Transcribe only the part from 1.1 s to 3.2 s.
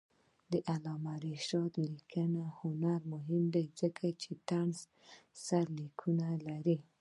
رشاد لیکنی هنر